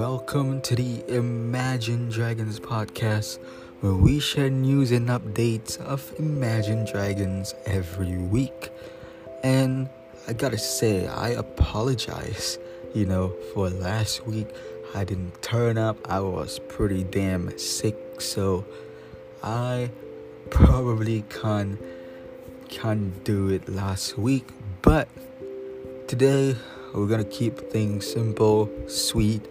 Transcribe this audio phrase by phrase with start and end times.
[0.00, 3.38] welcome to the Imagine Dragons podcast,
[3.82, 8.70] where we share news and updates of Imagine Dragons every week.
[9.44, 9.90] And
[10.26, 12.58] I gotta say, I apologize,
[12.94, 14.48] you know, for last week.
[14.94, 18.64] I didn't turn up, I was pretty damn sick, so
[19.44, 19.90] I
[20.48, 21.78] probably can't
[22.70, 24.48] can't do it last week,
[24.80, 25.08] but
[26.08, 26.56] today
[26.94, 29.46] we're gonna keep things simple, sweet,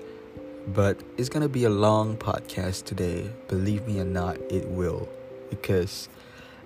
[0.73, 3.29] but it's gonna be a long podcast today.
[3.47, 5.07] Believe me or not, it will,
[5.49, 6.09] because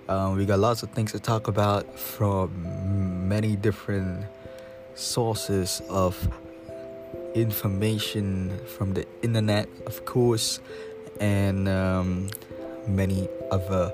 [0.09, 4.25] um, we got lots of things to talk about from many different
[4.95, 6.15] sources of
[7.33, 10.59] information from the internet, of course,
[11.19, 12.29] and um,
[12.87, 13.93] many other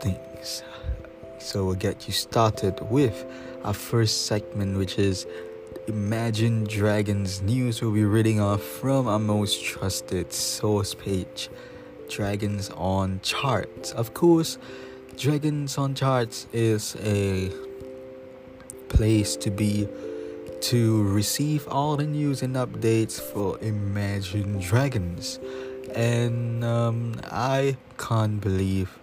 [0.00, 0.62] things.
[1.38, 3.24] So we'll get you started with
[3.64, 5.26] our first segment, which is
[5.88, 7.80] Imagine Dragons news.
[7.80, 11.48] We'll be reading off from our most trusted source page,
[12.10, 13.92] Dragons on Charts.
[13.92, 14.58] Of course,
[15.16, 17.50] Dragons on Charts is a
[18.90, 19.88] place to be
[20.60, 25.40] to receive all the news and updates for Imagine Dragons.
[25.94, 28.98] And um, I can't believe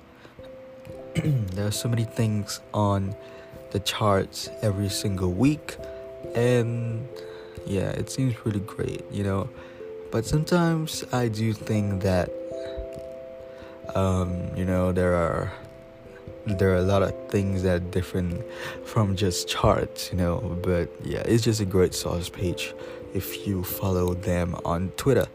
[1.16, 3.16] there are so many things on
[3.72, 5.78] the charts every single week
[6.36, 7.08] and
[7.66, 9.50] yeah it seems pretty great you know?
[10.12, 12.30] But sometimes i do think that
[13.96, 15.52] um you know there are
[16.46, 18.44] there are a lot of things that are different
[18.86, 20.60] from just charts you know?
[20.64, 22.74] But yeah it's just a great source page
[23.14, 25.28] if you follow them on twitter.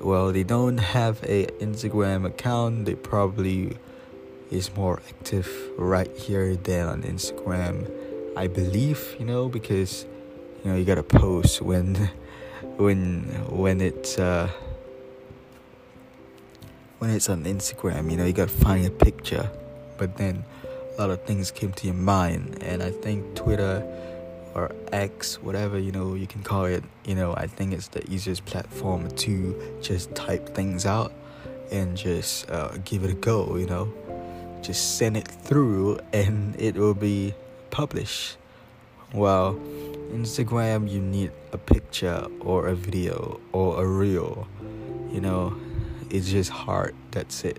[0.00, 2.84] Well they don't have a instagram account.
[2.86, 3.76] They probably
[4.50, 7.86] is more active right here than on instagram
[8.36, 9.48] i believe you know?
[9.48, 10.06] Because
[10.64, 12.10] you know you gotta post when
[12.76, 14.50] when when it's uh
[16.98, 19.50] when it's on Instagram, you know, you gotta find a picture,
[19.98, 20.44] but then
[20.96, 23.86] a lot of things came to your mind, and I think Twitter
[24.54, 28.04] or X, whatever you know you can call it, you know, I think it's the
[28.10, 31.12] easiest platform to just type things out
[31.70, 33.92] and just uh, give it a go, you know,
[34.62, 37.34] just send it through, and it will be
[37.70, 38.36] published.
[39.14, 39.58] Well,
[40.12, 44.46] Instagram, you need a picture or a video or a reel.
[45.10, 45.56] You know,
[46.10, 46.94] it's just hard.
[47.10, 47.58] That's it.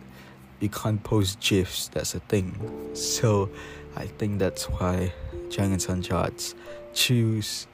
[0.59, 1.88] You can't post GIFs.
[1.88, 2.55] That's a thing.
[2.93, 3.49] So,
[3.95, 5.13] I think that's why
[5.49, 6.55] Dragons on Charts
[6.93, 7.67] choose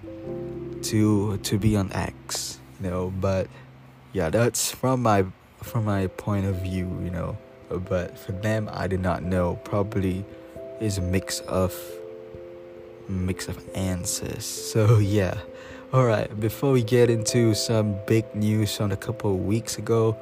[0.83, 2.59] to to be on X.
[2.81, 3.47] You know, but
[4.13, 5.25] yeah, that's from my
[5.61, 6.87] from my point of view.
[7.03, 7.37] You know,
[7.69, 9.59] but for them, I did not know.
[9.63, 10.25] Probably
[10.79, 11.73] is a mix of
[13.09, 14.45] mix of answers.
[14.45, 15.39] So yeah.
[15.93, 20.17] Alright, before we get into some big news from a couple of weeks ago,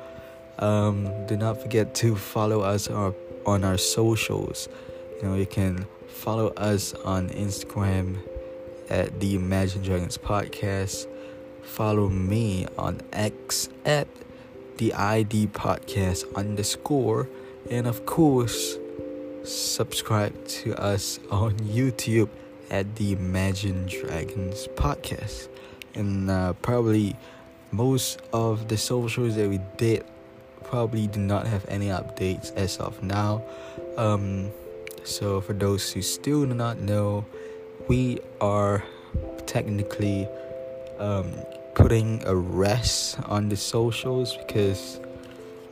[0.60, 4.70] um, do not forget to follow us our, on our socials.
[5.18, 8.18] You know, you can follow us on Instagram
[8.90, 11.08] at the Imagine Dragons Podcast.
[11.64, 14.08] Follow me on X at
[14.78, 17.30] the ID Podcast underscore.
[17.70, 18.78] And of course,
[19.44, 22.30] subscribe to us on YouTube
[22.70, 25.48] at the Imagine Dragons podcast.
[25.96, 27.16] And uh, probably
[27.72, 30.06] most of the socials that we did
[30.64, 33.44] probably do not have any updates as of now.
[33.98, 34.52] Um,
[35.04, 37.26] so, for those who still do not know,
[37.88, 38.84] we are
[39.46, 40.28] technically
[41.00, 41.34] um,
[41.76, 45.00] putting a rest on the socials because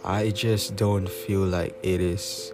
[0.03, 2.51] I just don't feel like it is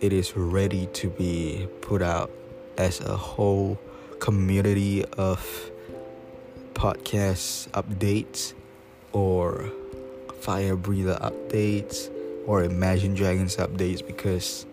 [0.00, 2.30] it is ready to be put out
[2.78, 3.78] as a whole
[4.20, 5.70] community of
[6.74, 8.52] podcast updates
[9.12, 9.70] or
[10.40, 12.10] fire breather updates
[12.46, 14.66] or imagine dragons updates because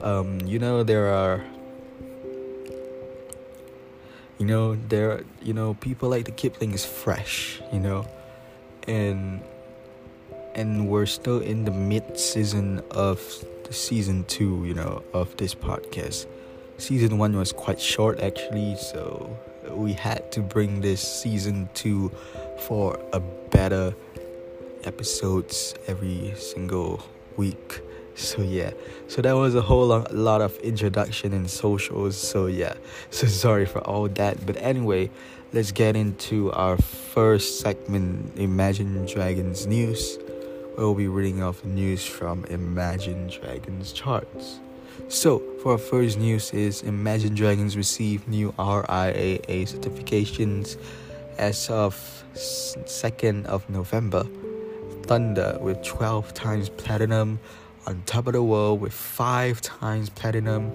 [0.00, 1.44] um, you know there are
[4.38, 8.06] you know there you know people like to keep things fresh you know
[8.86, 9.40] and
[10.54, 13.20] and we're still in the mid season of
[13.64, 16.26] the season two you know of this podcast
[16.78, 19.36] season one was quite short actually, so
[19.70, 22.10] we had to bring this season two
[22.66, 23.94] for a better
[24.84, 27.02] episodes every single
[27.36, 27.80] week.
[28.14, 28.70] So yeah,
[29.08, 32.16] so that was a whole lot of introduction and socials.
[32.16, 32.74] So yeah,
[33.10, 34.46] so sorry for all that.
[34.46, 35.10] But anyway,
[35.52, 40.18] let's get into our first segment, Imagine Dragons news.
[40.76, 44.60] Where We'll be reading off news from Imagine Dragons charts.
[45.08, 50.76] So, for our first news is Imagine Dragons receive new RIAA certifications
[51.38, 51.94] as of
[52.34, 54.26] 2nd of November,
[55.02, 57.38] Thunder with 12 times platinum,
[57.86, 60.72] On Top of the World with 5 times platinum,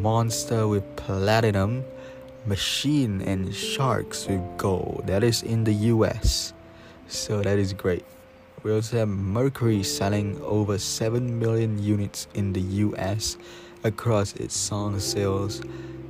[0.00, 1.84] Monster with platinum,
[2.46, 5.04] Machine and Sharks with gold.
[5.06, 6.54] That is in the US.
[7.08, 8.04] So that is great.
[8.62, 13.36] We also have Mercury selling over 7 million units in the US
[13.82, 15.62] across its song sales.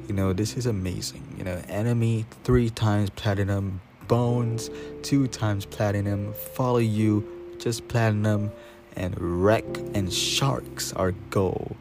[0.06, 1.22] You know, this is amazing.
[1.38, 4.68] You know, Enemy three times platinum, Bones
[5.02, 8.52] two times platinum, Follow You just platinum,
[8.96, 9.64] and Wreck
[9.94, 11.74] and Sharks are gold.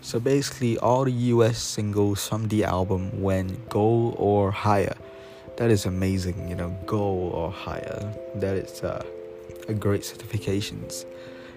[0.00, 4.96] So basically, all the US singles from the album went gold or higher.
[5.56, 8.12] That is amazing, you know, gold or higher.
[8.34, 9.04] That is uh,
[9.74, 11.04] great certifications.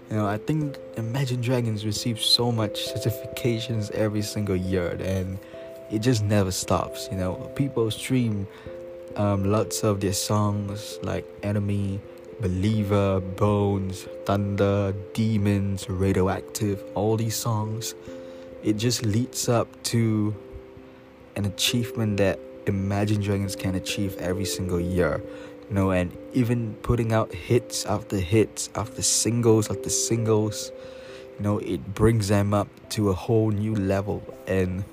[0.09, 5.37] You know, I think Imagine Dragons receive so much certifications every single year, and
[5.91, 7.07] it just never stops.
[7.11, 8.47] You know, people stream
[9.15, 11.99] um, lots of their songs like Enemy,
[12.41, 17.93] Believer, Bones, Thunder, Demons, Radioactive, all these songs.
[18.63, 20.33] It just leads up to
[21.35, 25.21] an achievement that Imagine Dragons can achieve every single year
[25.69, 30.71] you know, and even putting out hits after hits after singles after singles,
[31.37, 34.83] you know, it brings them up to a whole new level, and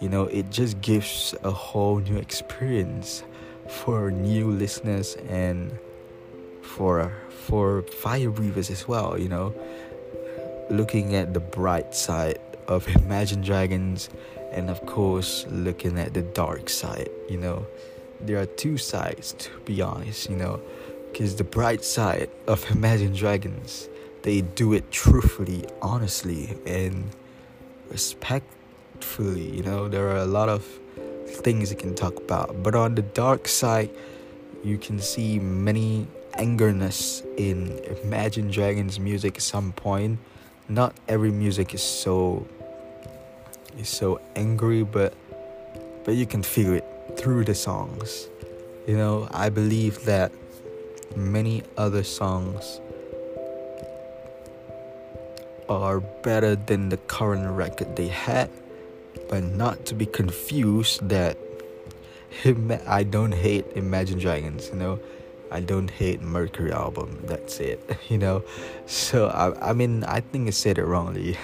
[0.00, 3.24] you know, it just gives a whole new experience
[3.68, 5.72] for new listeners and
[6.62, 9.18] for for fire breathers as well.
[9.18, 9.54] You know,
[10.70, 12.38] looking at the bright side
[12.68, 14.08] of Imagine Dragons,
[14.52, 17.10] and of course, looking at the dark side.
[17.28, 17.66] You know
[18.26, 20.60] there are two sides to be honest you know.
[21.10, 23.88] Because the bright side of imagine dragons
[24.22, 27.10] they do it truthfully honestly and
[27.90, 29.88] respectfully you know.
[29.88, 30.64] There are a lot of
[31.26, 33.90] things you can talk about but on the dark side
[34.62, 40.18] you can see many angerness in imagine dragons music at some point.
[40.68, 42.46] Not every music is so
[43.78, 45.14] is so angry but
[46.04, 46.84] but you can feel it
[47.22, 48.28] through the songs.
[48.86, 50.32] You know, I believe that
[51.14, 52.80] many other songs
[55.68, 58.50] are better than the current record they had,
[59.28, 61.38] but not to be confused that
[62.86, 64.98] I don't hate Imagine Dragons, you know.
[65.52, 67.18] I don't hate Mercury album.
[67.24, 67.78] That's it,
[68.08, 68.42] you know.
[68.86, 71.36] So I, I mean, I think I said it wrongly.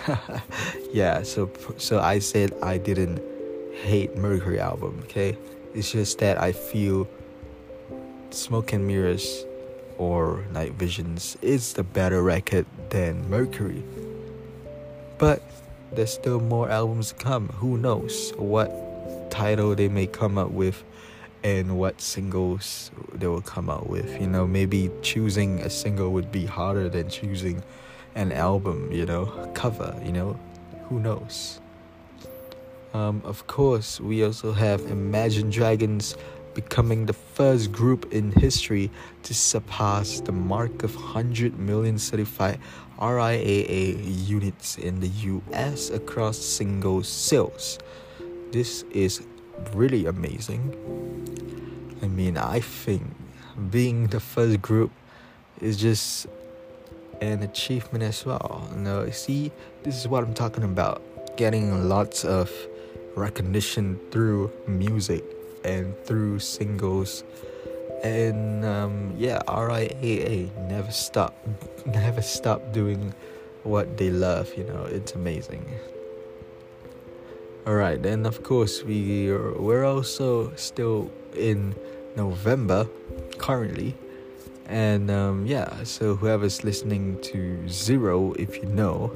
[0.93, 1.23] yeah.
[1.23, 3.21] So so I said I didn't
[3.75, 5.01] hate Mercury album.
[5.05, 5.37] Okay,
[5.75, 7.09] it's just that I feel
[8.31, 9.45] Smoke and Mirrors
[9.97, 13.83] or Night Visions is the better record than Mercury.
[15.19, 15.43] But
[15.93, 17.49] there's still more albums to come.
[17.49, 18.71] Who knows what
[19.31, 20.85] title they may come up with
[21.43, 24.21] and what singles they will come out with.
[24.21, 27.63] You know, maybe choosing a single would be harder than choosing
[28.15, 30.39] an album, you know, cover, you know,
[30.89, 31.61] who knows.
[32.95, 36.17] Um, of course, we also have Imagine Dragons
[36.55, 38.91] becoming the first group in history
[39.23, 42.59] to surpass the mark of 100 million certified
[42.99, 47.79] RIAA units in the US across single sales.
[48.51, 49.23] This is
[49.73, 50.75] really amazing.
[52.03, 53.03] I mean, I think
[53.71, 54.91] being the first group
[55.61, 56.27] is just
[57.21, 58.69] an achievement as well.
[58.73, 59.53] You know, see,
[59.83, 61.03] this is what I'm talking about.
[61.37, 62.51] Getting lots of
[63.19, 65.25] recognition through music
[65.65, 67.25] and through singles.
[68.03, 71.35] And um, yeah riaa never stop
[71.87, 73.13] never stop doing
[73.65, 75.67] what they love you know it's amazing.
[77.67, 81.75] All right then of course we are, we're also still in
[82.17, 82.87] november
[83.39, 83.95] currently.
[84.67, 89.11] And um, yeah so whoever's listening to zero if you know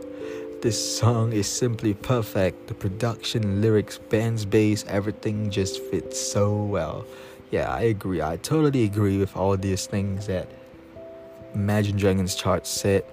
[0.63, 2.69] this song is simply perfect.
[2.69, 7.05] The production, lyrics, band's bass, everything just fits so well.
[7.51, 8.23] Yeah, I agree.
[8.23, 10.49] I totally agree with all these things that
[11.53, 13.05] Imagine Dragons chart said.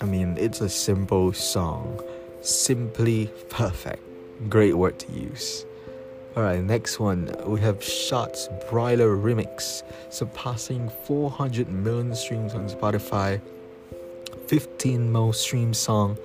[0.00, 2.00] I mean, it's a simple song.
[2.40, 4.00] Simply perfect.
[4.48, 5.66] Great word to use.
[6.36, 7.34] Alright, next one.
[7.44, 13.40] We have Shots Broiler Remix, surpassing 400 million streams on Spotify.
[14.46, 16.16] 15 most streamed song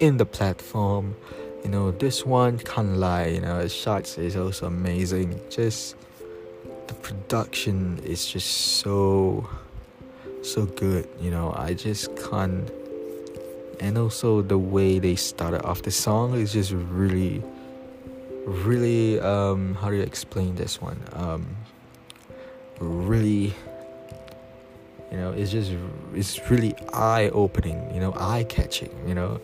[0.00, 1.16] in the platform.
[1.62, 5.40] You know, this one can't lie, you know, shots is also amazing.
[5.50, 5.96] Just
[6.86, 9.48] the production is just so
[10.42, 11.54] so good, you know.
[11.56, 12.70] I just can't
[13.80, 17.42] and also the way they started off the song is just really
[18.46, 21.00] really um how do you explain this one?
[21.14, 21.56] Um
[22.78, 23.54] really
[25.10, 25.72] you know it's just
[26.14, 29.40] it's really eye opening you know eye catching you know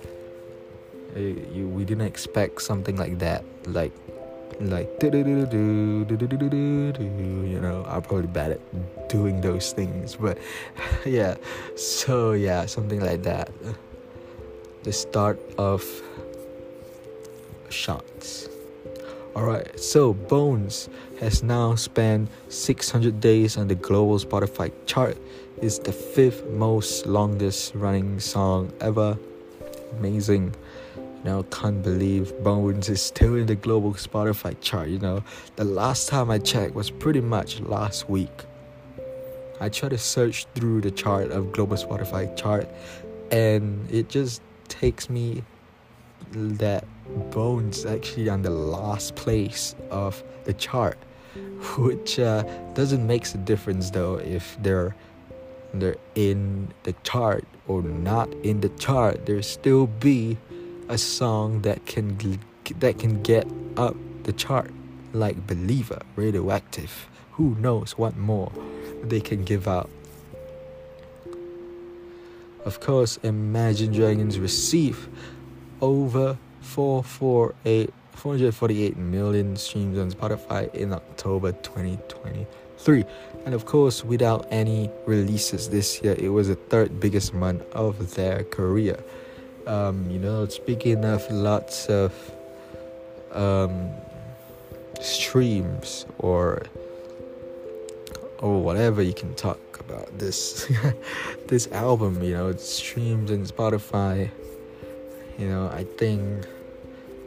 [1.16, 3.44] Uh, you, we didn't expect something like that.
[3.66, 3.92] Like
[4.60, 5.10] like you
[7.62, 10.36] know i'm probably bad at doing those things but
[11.06, 11.34] yeah
[11.76, 13.50] so yeah something like that.
[14.82, 15.84] The start of
[17.68, 18.48] shots.
[19.34, 20.88] Alright so bones
[21.20, 25.16] has now spent 600 days on the global spotify chart.
[25.60, 29.18] Is the fifth most longest running song ever.
[29.98, 30.54] Amazing
[31.22, 34.88] you know, can't believe Bones is still in the global Spotify chart.
[34.88, 35.22] You know,
[35.56, 38.44] the last time I checked was pretty much last week.
[39.60, 42.66] I tried to search through the chart of global Spotify chart,
[43.30, 45.44] and it just takes me
[46.32, 46.84] that
[47.30, 50.96] Bones actually on the last place of the chart,
[51.76, 54.96] which uh, doesn't make a difference though if they're
[55.74, 59.26] they're in the chart or not in the chart.
[59.26, 60.38] There still be
[60.90, 62.18] a song that can
[62.80, 64.70] that can get up the chart
[65.12, 67.08] like Believer, Radioactive.
[67.32, 68.52] Who knows what more
[69.04, 69.88] they can give out.
[72.64, 75.08] Of course, Imagine Dragons receive
[75.80, 83.04] over 448 448 million streams on Spotify in October 2023.
[83.46, 88.14] And of course, without any releases this year, it was the third biggest month of
[88.16, 89.02] their career
[89.66, 92.12] um, you know, speaking of lots of
[93.32, 93.90] um,
[95.00, 96.62] streams or
[98.38, 100.70] or whatever you can talk about this
[101.48, 104.30] this album, you know, it streams in Spotify.
[105.38, 106.46] You know, I think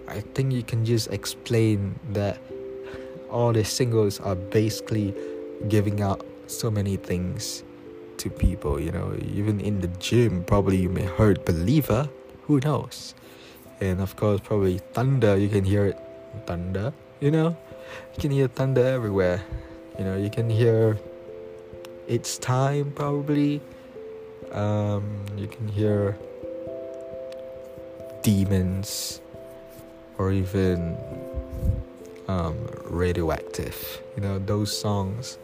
[0.07, 2.37] I think you can just explain that
[3.29, 5.13] all the singles are basically
[5.67, 7.63] giving out so many things
[8.17, 12.07] to people you know even in the gym probably you may heard believer
[12.45, 13.15] who knows?
[13.79, 15.37] And of course, probably thunder.
[15.37, 15.99] You can hear it,
[16.45, 16.93] thunder.
[17.19, 17.57] You know,
[18.15, 19.43] you can hear thunder everywhere.
[19.97, 20.97] You know, you can hear
[22.07, 23.61] it's time probably.
[24.51, 26.17] Um, you can hear
[28.21, 29.21] demons
[30.17, 30.97] or even
[32.27, 34.01] um, radioactive.
[34.15, 35.37] You know, those songs.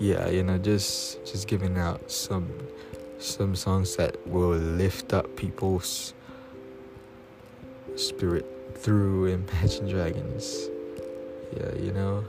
[0.00, 2.50] Yeah, you know, just just giving out some
[3.22, 6.14] some songs that will lift up people's
[7.96, 10.68] spirit through Imagine Dragons.
[11.56, 12.24] Yeah, you know.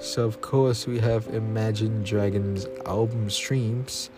[0.00, 4.10] So, of course, we have Imagine Dragons album streams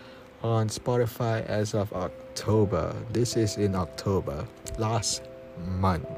[0.43, 2.95] on Spotify as of October.
[3.13, 4.47] This is in October,
[4.79, 5.23] last
[5.67, 6.09] month.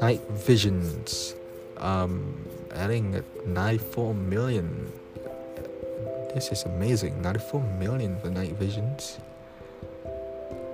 [0.00, 1.34] Night Visions,
[1.78, 4.92] um, adding 94 million
[6.34, 7.22] this is amazing.
[7.22, 9.20] 94 million for night visions.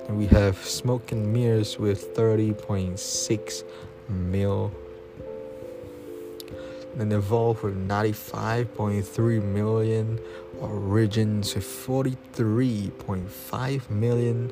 [0.09, 3.65] And we have Smoke and Mirrors with 30.6
[4.09, 4.73] mil.
[6.97, 10.19] Then Evolve with 95.3 million.
[10.61, 14.51] Origins with 43.5 million.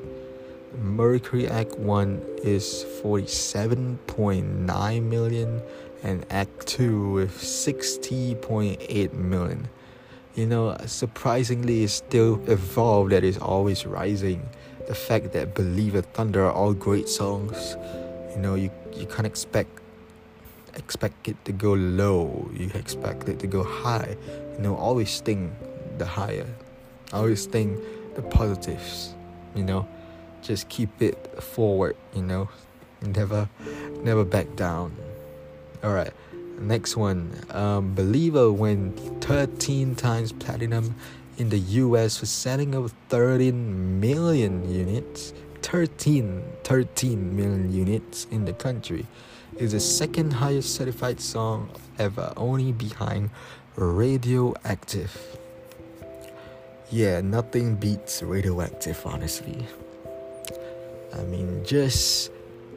[0.79, 5.63] Mercury Act 1 is 47.9 million.
[6.03, 9.71] And Act 2 with 60.8 million
[10.39, 14.49] you know, surprisingly, it's still evolved that is always rising.
[14.87, 17.77] The fact that "Believe" Believer Thunder are all great songs,
[18.31, 19.69] you know, you, you can't expect
[20.77, 22.49] expect it to go low.
[22.55, 24.17] You expect it to go high.
[24.55, 25.51] You know, always think
[25.99, 26.47] the higher.
[27.13, 27.81] Always think
[28.15, 29.15] the positives.
[29.57, 29.89] You know,
[30.41, 31.97] just keep it forward.
[32.15, 32.49] You know,
[33.03, 33.49] never,
[34.05, 34.95] never back down.
[35.83, 36.13] All right.
[36.61, 40.95] Next one, um, Believer went 13 times platinum
[41.37, 45.33] in the US for selling over 13 million units.
[45.63, 49.07] 13, 13 million units in the country.
[49.57, 53.31] Is the second highest certified song ever, only behind
[53.77, 55.39] Radioactive.
[56.91, 59.67] Yeah, nothing beats Radioactive, honestly.
[61.15, 62.31] I mean, just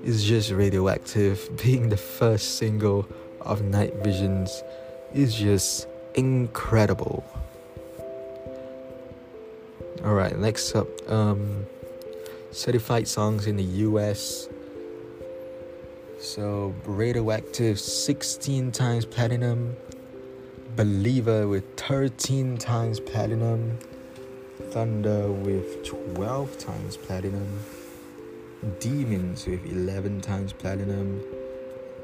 [0.04, 3.08] it's just Radioactive being the first single
[3.46, 4.64] of night visions
[5.14, 7.24] is just incredible.
[10.04, 11.66] All right, next up, um,
[12.52, 14.48] certified songs in the U.S.
[16.20, 19.76] So radioactive 16 times platinum,
[20.76, 23.78] believer with 13 times platinum,
[24.72, 27.60] thunder with 12 times platinum,
[28.80, 31.22] demons with 11 times platinum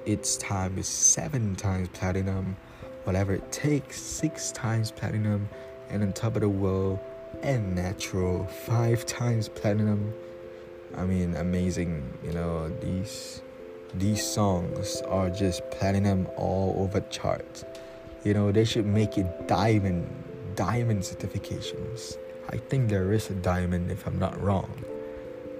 [0.07, 2.55] its time is seven times platinum,
[3.03, 5.49] whatever it takes, six times platinum,
[5.89, 6.97] and on top of the world
[7.43, 10.13] and natural, five times platinum.
[10.95, 12.01] I mean, amazing.
[12.23, 13.41] You know these
[13.95, 17.65] these songs are just platinum all over charts.
[18.23, 20.07] You know they should make it diamond,
[20.55, 22.15] diamond certifications.
[22.49, 24.71] I think there is a diamond if I'm not wrong.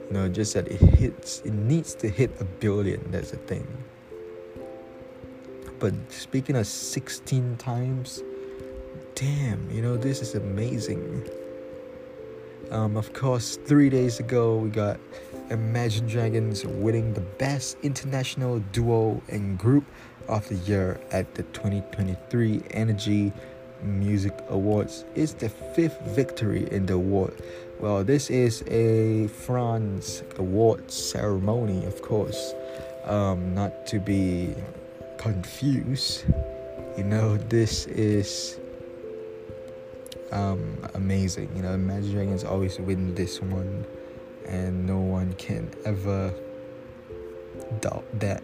[0.08, 3.12] You know, just that it hits, it needs to hit a billion.
[3.12, 3.68] That's the thing.
[5.80, 8.24] But speaking of 16 times,
[9.14, 11.28] damn, you know, this is amazing.
[12.72, 15.00] Um, of course, three days ago, we got
[15.52, 19.86] Imagine Dragons winning the Best International Duo and Group
[20.28, 23.32] of the Year at the 2023 Energy
[23.84, 25.06] Music Awards.
[25.16, 27.40] It's the fifth victory in the award.
[27.80, 32.54] Well, this is a France award ceremony, of course,
[33.06, 34.56] um, not to be
[35.18, 36.26] confused.
[36.98, 38.60] You know, this is
[40.32, 41.56] um, amazing.
[41.56, 43.86] You know, Imagine Dragons always win this one,
[44.48, 46.34] and no one can ever
[47.82, 48.44] doubt that.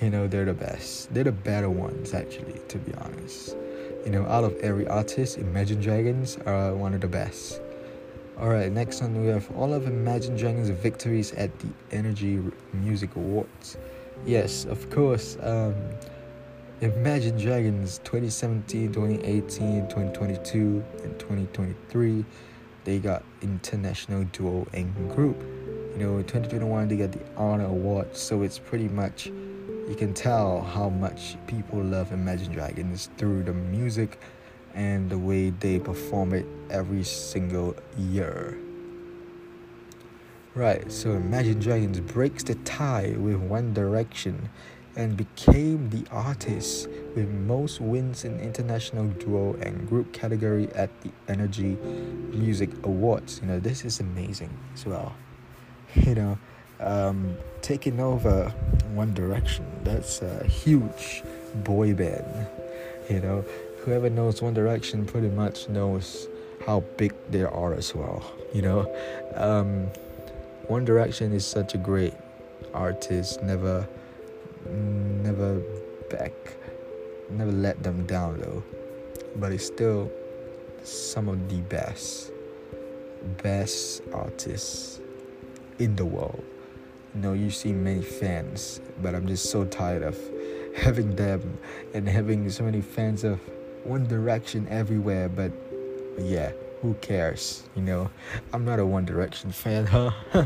[0.00, 1.12] You know, they're the best.
[1.14, 3.56] They're the better ones, actually, to be honest.
[4.04, 7.60] You know, out of every artist, Imagine Dragons are one of the best.
[8.40, 13.76] Alright, next one we have all of Imagine Dragons' victories at the Energy Music Awards.
[14.24, 15.36] Yes, of course.
[15.40, 15.74] Um,
[16.80, 22.24] Imagine Dragons 2017, 2018, 2022, and 2023,
[22.82, 25.40] they got International Duo and Group.
[25.92, 30.12] You know, in 2021, they got the Honor Award, so it's pretty much you can
[30.14, 34.18] tell how much people love Imagine Dragons through the music
[34.74, 38.58] and the way they perform it every single year.
[40.54, 44.50] Right, so Imagine Dragons breaks the tie with One Direction
[44.94, 51.10] and became the artist with most wins in international duo and group category at the
[51.26, 51.78] Energy
[52.34, 53.40] Music Awards.
[53.40, 55.14] You know, this is amazing as well.
[55.94, 56.38] You know,
[56.80, 58.50] um, taking over
[58.92, 61.22] One Direction, that's a huge
[61.64, 62.46] boy band.
[63.08, 63.44] You know,
[63.84, 66.28] whoever knows One Direction pretty much knows
[66.66, 68.22] how big they are as well.
[68.54, 68.96] You know,
[69.34, 69.88] um,
[70.72, 72.14] One Direction is such a great
[72.72, 73.86] artist, never
[74.70, 75.60] never
[76.08, 76.32] back,
[77.28, 78.62] never let them down though.
[79.36, 80.10] But it's still
[80.82, 82.32] some of the best,
[83.42, 84.98] best artists
[85.78, 86.42] in the world.
[87.14, 90.18] You know, you see many fans, but I'm just so tired of
[90.74, 91.58] having them
[91.92, 93.38] and having so many fans of
[93.84, 95.28] One Direction everywhere.
[95.28, 95.52] But,
[96.18, 97.62] yeah, who cares?
[97.76, 98.10] You know,
[98.52, 100.10] I'm not a One Direction fan, huh?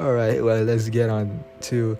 [0.00, 1.96] All right, well, let's get on to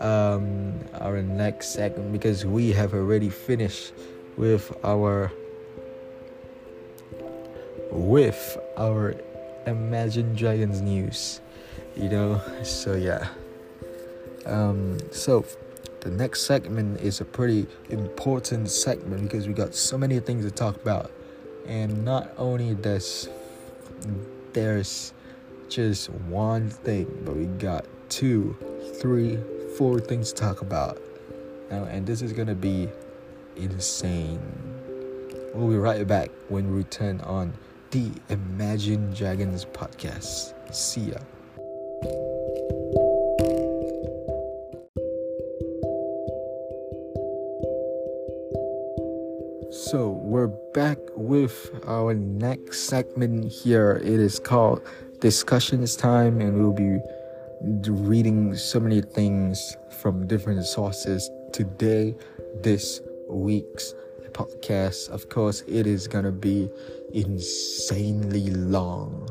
[0.00, 3.92] um, our next segment because we have already finished
[4.36, 5.32] with our
[7.90, 9.14] with our
[9.66, 11.40] Imagine Dragons news.
[11.96, 13.28] You know, so yeah.
[14.46, 15.44] Um, so
[16.00, 20.50] the next segment is a pretty important segment because we got so many things to
[20.50, 21.10] talk about,
[21.66, 23.28] and not only this,
[24.52, 25.12] there's
[25.68, 28.56] just one thing, but we got two,
[29.00, 29.38] three,
[29.76, 31.00] four things to talk about.
[31.70, 32.88] Now, and this is gonna be
[33.56, 34.40] insane.
[35.54, 37.54] We'll be right back when we return on
[37.90, 40.54] the Imagine Dragons podcast.
[40.74, 41.18] See ya.
[50.30, 54.00] We're back with our next segment here.
[54.00, 54.80] It is called
[55.18, 57.00] Discussions Time, and we'll be
[57.90, 62.14] reading so many things from different sources today,
[62.62, 63.92] this week's
[64.30, 65.08] podcast.
[65.08, 66.70] Of course, it is gonna be
[67.12, 69.28] insanely long,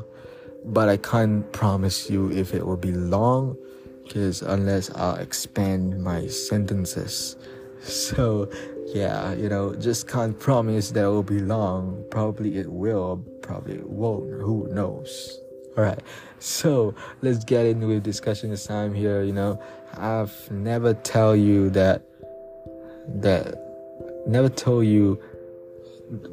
[0.66, 3.56] but I can't promise you if it will be long
[4.04, 7.36] because unless I'll expand my sentences.
[7.90, 8.50] So,
[8.88, 12.04] yeah, you know, just can't promise that it will be long.
[12.10, 14.30] Probably it will, probably it won't.
[14.40, 15.40] Who knows?
[15.76, 16.00] All right,
[16.40, 19.22] so let's get into the discussion this time here.
[19.22, 19.62] You know,
[19.96, 22.02] I've never tell you that
[23.22, 23.56] that
[24.26, 25.20] never told you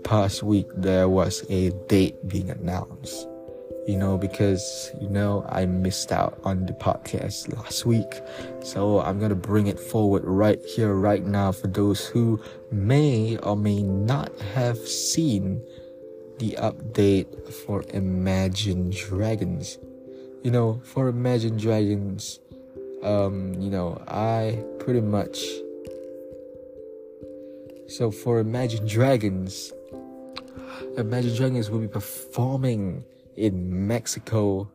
[0.04, 3.28] past week there was a date being announced.
[3.88, 8.20] You know, because you know I missed out on the podcast last week.
[8.62, 13.56] So I'm gonna bring it forward right here, right now for those who may or
[13.56, 15.62] may not have seen
[16.40, 17.32] the update
[17.66, 19.80] for Imagine Dragons.
[20.44, 22.40] You know, for Imagine Dragons,
[23.04, 25.40] Um, you know, I pretty much.
[27.88, 29.72] So for Imagine Dragons,
[30.98, 33.06] Imagine Dragons will be performing
[33.38, 34.70] in Mexico,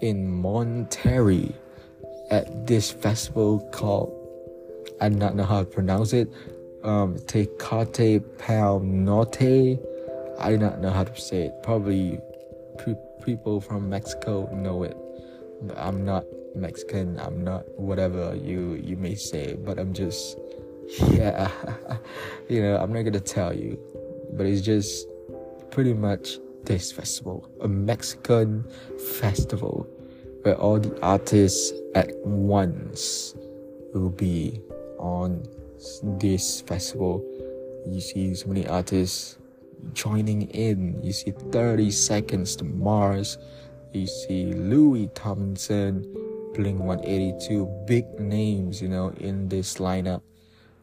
[0.00, 1.54] in Monterrey,
[2.30, 4.18] at this festival called
[5.00, 6.32] I do not know how to pronounce it.
[6.84, 9.80] Um, Tecate Pal Norte.
[10.38, 11.62] I do not know how to say it.
[11.64, 12.20] Probably
[12.78, 14.96] pe- people from Mexico know it.
[15.62, 17.18] But I'm not Mexican.
[17.18, 19.56] I'm not whatever you you may say.
[19.56, 20.38] But I'm just
[21.10, 21.50] yeah.
[22.48, 23.78] you know, I'm not gonna tell you.
[24.34, 25.08] But it's just
[25.72, 28.64] pretty much this festival, a Mexican
[29.18, 29.86] festival
[30.42, 33.34] where all the artists at once
[33.94, 34.60] will be
[34.98, 35.42] on
[36.18, 37.24] this festival.
[37.86, 39.38] You see so many artists
[39.92, 41.02] joining in.
[41.02, 43.38] You see 30 Seconds to Mars.
[43.92, 46.02] You see Louis Tomlinson,
[46.54, 50.22] Blink 182, big names, you know, in this lineup,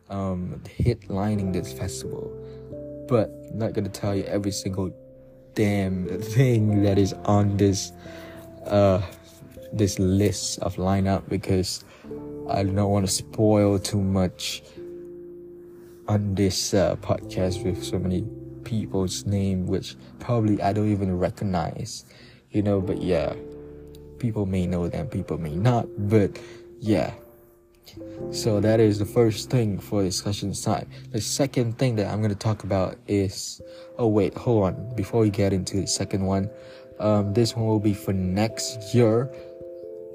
[0.10, 2.32] um, headlining this festival.
[3.08, 4.92] But not gonna tell you every single
[5.54, 7.92] damn thing that is on this
[8.66, 9.02] uh
[9.74, 11.84] this list of lineup because
[12.50, 14.64] I don't want to spoil too much
[16.08, 18.26] on this uh, podcast with so many
[18.64, 22.06] people's name, which probably I don't even recognize,
[22.50, 22.82] you know.
[22.82, 23.36] But yeah,
[24.18, 25.88] people may know them, people may not.
[26.10, 26.40] But
[26.80, 27.14] yeah,
[28.32, 30.90] so that is the first thing for discussion time.
[31.12, 33.62] The second thing that I'm gonna talk about is
[33.98, 34.96] oh wait, hold on.
[34.96, 36.50] Before we get into the second one,
[37.00, 39.32] um, this one will be for next year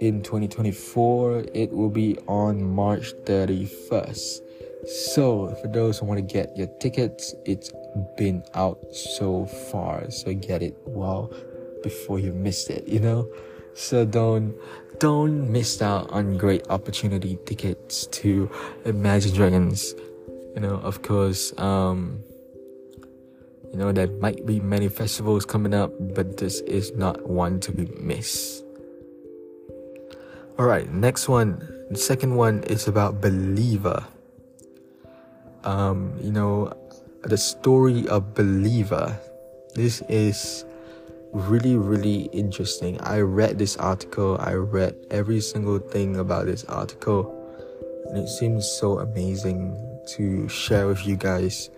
[0.00, 4.40] in 2024 it will be on march 31st
[4.87, 7.72] so for those who want to get your tickets it's
[8.16, 11.32] been out so far so get it well
[11.82, 13.26] before you miss it you know
[13.74, 14.54] so don't
[14.98, 18.50] don't miss out on great opportunity tickets to
[18.85, 19.94] imagine dragons
[20.54, 22.20] you know of course um
[23.72, 27.72] you know there might be many festivals coming up but this is not one to
[27.72, 28.64] be missed
[30.57, 31.59] all right, next one.
[31.90, 34.07] The second one is about Believer.
[35.64, 36.70] Um, you know,
[37.24, 39.18] the story of Believer.
[39.74, 40.64] This is
[41.34, 43.00] really, really interesting.
[43.00, 47.34] I read this article, I read every single thing about this article,
[48.08, 49.76] and it seems so amazing
[50.16, 51.70] to share with you guys.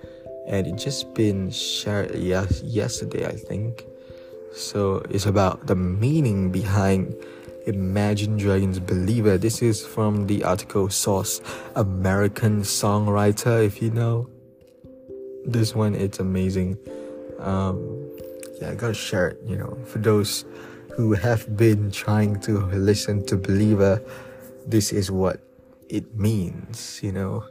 [0.46, 3.84] And it just been shared yes, yesterday, I think.
[4.54, 7.16] So it's about the meaning behind
[7.66, 9.38] Imagine Dragons Believer.
[9.38, 11.40] This is from the article source
[11.74, 14.28] American Songwriter, if you know.
[15.44, 16.78] This one, it's amazing.
[17.40, 18.05] Um,
[18.60, 20.44] yeah, I gotta share it, you know, for those
[20.94, 24.02] who have been trying to listen to Believer,
[24.66, 25.40] this is what
[25.88, 27.44] it means, you know.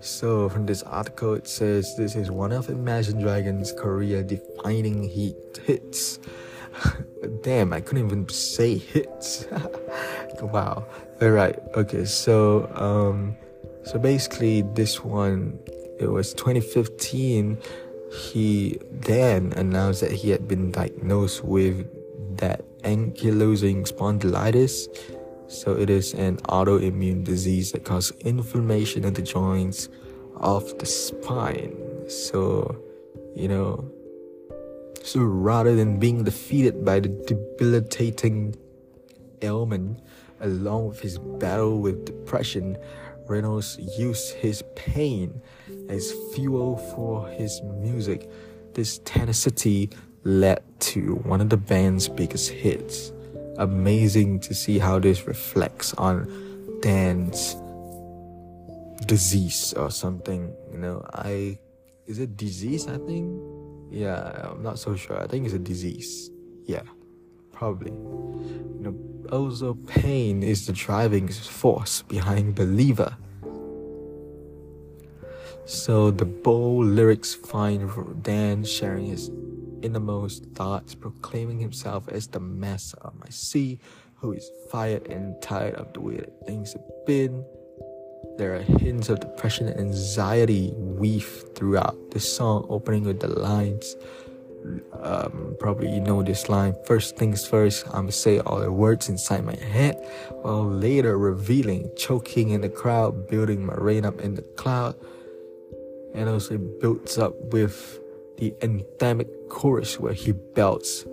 [0.00, 6.20] So, from this article, it says this is one of Imagine Dragons' career defining hits
[7.42, 9.46] Damn, I couldn't even say hits.
[10.40, 10.86] wow.
[11.20, 11.58] All right.
[11.74, 12.04] Okay.
[12.04, 13.36] So, um,
[13.84, 15.58] so basically, this one,
[15.98, 17.58] it was 2015.
[18.12, 21.86] He then announced that he had been diagnosed with
[22.38, 24.88] that ankylosing spondylitis.
[25.48, 29.88] So it is an autoimmune disease that causes inflammation in the joints
[30.36, 31.76] of the spine.
[32.08, 32.82] So,
[33.34, 33.90] you know,
[35.02, 38.56] so rather than being defeated by the debilitating
[39.42, 40.00] ailment,
[40.40, 42.76] along with his battle with depression,
[43.28, 45.40] Reynolds used his pain
[45.88, 48.30] as fuel for his music.
[48.74, 49.90] This tenacity
[50.24, 53.12] led to one of the band's biggest hits.
[53.58, 56.28] Amazing to see how this reflects on
[56.80, 57.56] Dan's
[59.06, 60.54] disease or something.
[60.72, 61.58] You know, I
[62.06, 62.86] is it disease?
[62.86, 63.40] I think
[63.90, 65.20] yeah, I'm not so sure.
[65.20, 66.30] I think it's a disease.
[66.64, 66.82] Yeah,
[67.58, 67.90] probably.
[67.90, 73.16] You know, also pain is the driving force behind Believer.
[75.66, 77.90] So the bold lyrics find
[78.22, 79.30] Dan sharing his
[79.82, 83.80] innermost thoughts, proclaiming himself as the master of my sea,
[84.14, 87.44] who is fired and tired of the way that things have been
[88.38, 93.96] there are hints of depression and anxiety weave throughout the song, opening with the lines.
[95.00, 96.74] Um, probably you know this line.
[96.84, 99.96] First things first, I'ma say all the words inside my head,
[100.42, 104.94] while later revealing, choking in the crowd, building my rain up in the cloud.
[106.14, 108.00] And also it builds up with
[108.38, 111.04] the anthemic chorus where he belts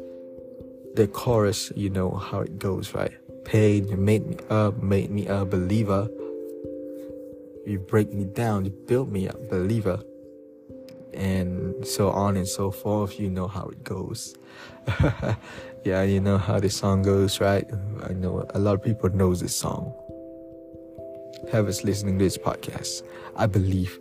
[0.95, 3.11] the chorus, you know how it goes, right?
[3.43, 6.07] Pain, you made me up, made me a believer.
[7.65, 9.99] You break me down, you build me up, believer.
[11.15, 13.19] And so on and so forth.
[13.19, 14.35] You know how it goes.
[15.83, 17.65] yeah, you know how the song goes, right?
[18.03, 19.93] I know a lot of people knows this song.
[21.49, 23.03] Whoever's listening to this podcast,
[23.35, 23.99] I believe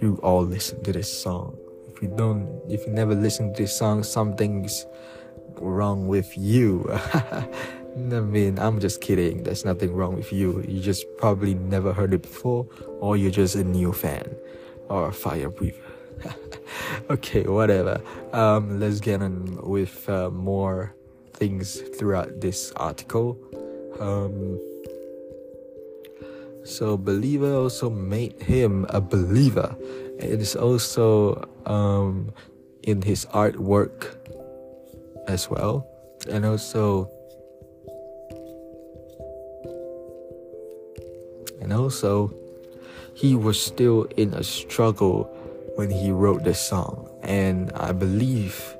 [0.00, 1.56] you all listen to this song.
[1.92, 4.86] If you don't, if you never listen to this song, something's
[5.60, 6.86] wrong with you.
[7.96, 9.42] I mean, I'm just kidding.
[9.42, 10.62] There's nothing wrong with you.
[10.68, 12.66] You just probably never heard it before,
[13.00, 14.36] or you're just a new fan
[14.88, 15.87] or a fire breather.
[17.10, 18.00] okay, whatever.
[18.32, 20.94] Um, let's get on with uh, more
[21.34, 23.38] things throughout this article.
[24.00, 24.58] Um,
[26.64, 29.74] so, believer also made him a believer.
[30.18, 32.32] It is also um,
[32.82, 34.16] in his artwork
[35.26, 35.86] as well,
[36.28, 37.10] and also.
[41.60, 42.32] And also,
[43.14, 45.28] he was still in a struggle
[45.78, 47.08] when he wrote this song.
[47.22, 48.76] And I believe,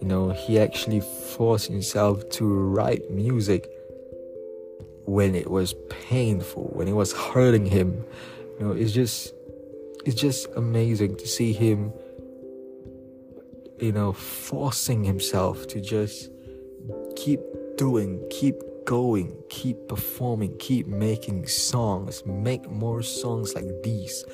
[0.00, 3.68] you know, he actually forced himself to write music
[5.04, 5.74] when it was
[6.08, 8.02] painful, when it was hurting him.
[8.58, 9.34] You know, it's just
[10.06, 11.92] it's just amazing to see him
[13.78, 16.30] you know forcing himself to just
[17.14, 17.40] keep
[17.76, 18.54] doing, keep
[18.86, 24.24] going, keep performing, keep making songs, make more songs like these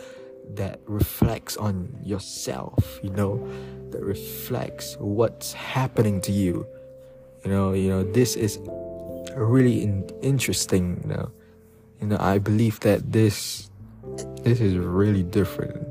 [0.51, 3.47] that reflects on yourself, you know,
[3.91, 6.67] that reflects what's happening to you.
[7.45, 8.59] You know, you know, this is
[9.35, 11.31] really in- interesting, you know.
[12.01, 13.71] You know, I believe that this
[14.43, 15.87] this is really different.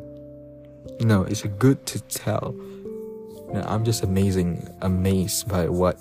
[0.99, 2.53] You know, it's good to tell.
[2.53, 5.99] You know, I'm just amazing amazed by what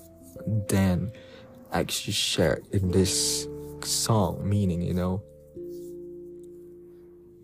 [0.67, 1.13] Dan
[1.73, 3.47] actually shared in this
[3.83, 5.23] song meaning, you know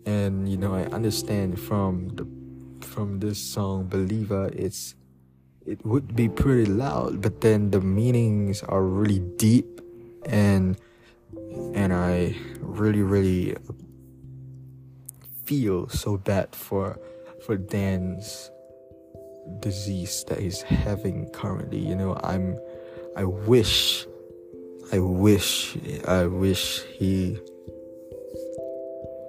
[0.07, 2.25] and you know i understand from the
[2.79, 4.95] from this song believer it's
[5.67, 9.81] it would be pretty loud but then the meanings are really deep.
[10.25, 10.77] And
[11.75, 13.55] and i really really
[15.45, 16.99] feel so bad for
[17.45, 18.51] for dan's
[19.59, 21.79] disease that he's having currently.
[21.79, 22.59] You know i'm
[23.15, 24.05] i wish
[24.91, 27.39] i wish i wish he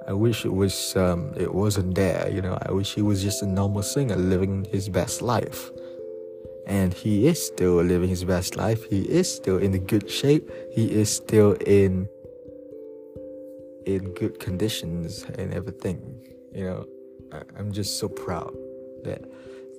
[0.08, 2.30] I wish it was um, it wasn't there.
[2.32, 5.70] You know, I wish he was just a normal singer living his best life.
[6.66, 8.84] And he is still living his best life.
[8.84, 10.50] He is still in good shape.
[10.72, 12.08] He is still in
[13.84, 16.00] in good conditions and everything.
[16.54, 16.86] You know,
[17.30, 18.54] I, I'm just so proud
[19.04, 19.20] that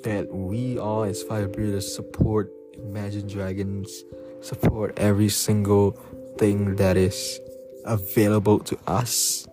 [0.03, 4.05] that we all as fire breathers support Imagine Dragons,
[4.41, 5.91] support every single
[6.37, 7.39] thing that is
[7.83, 9.48] available to us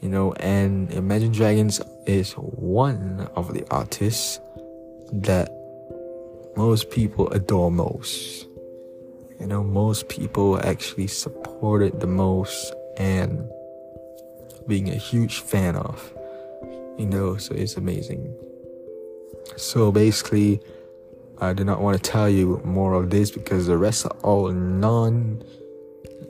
[0.00, 4.40] you know, and Imagine Dragons is one of the artists
[5.12, 5.50] that
[6.56, 8.46] most people adore most.
[9.40, 13.48] You know, most people actually support it the most and
[14.66, 16.12] being a huge fan of.
[16.98, 18.34] You know, so it's amazing.
[19.56, 20.60] So basically,
[21.40, 24.50] I do not want to tell you more of this because the rest are all
[24.50, 25.42] non,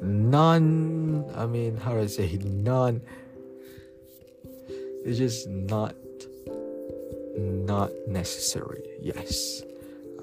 [0.03, 3.01] non, I mean, how do I say, non
[5.09, 5.95] it's just not
[7.37, 8.83] not necessary.
[9.01, 9.63] Yes.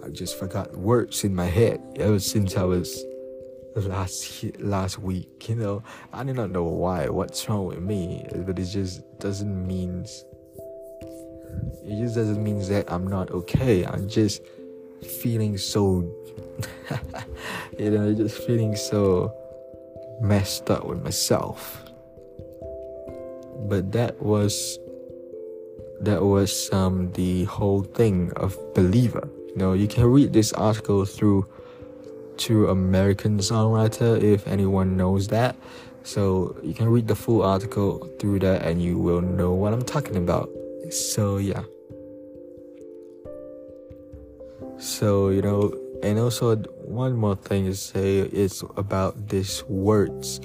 [0.03, 3.03] I just forgot words in my head ever since I was
[3.75, 5.49] last last week.
[5.49, 7.09] You know, I do not know why.
[7.09, 8.25] What's wrong with me?
[8.45, 10.05] But it just doesn't mean.
[11.83, 13.85] It just doesn't mean that I'm not okay.
[13.85, 14.43] I'm just
[15.21, 16.11] feeling so.
[17.79, 19.33] you know, just feeling so
[20.21, 21.85] messed up with myself
[23.69, 24.79] but that was
[26.01, 29.27] that was um, the whole thing of believer.
[29.49, 31.47] You know you can read this article through
[32.37, 35.55] to american songwriter if anyone knows that.
[36.03, 39.81] So you can read the full article through that and you will know what i'm
[39.83, 40.49] talking about.
[40.91, 41.63] So yeah.
[44.77, 45.73] So you know
[46.03, 50.39] and also one more thing to say is about these words